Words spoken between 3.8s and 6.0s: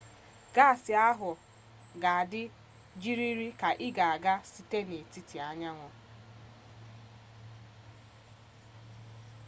ị ga-aga site n'etiti anyanwụ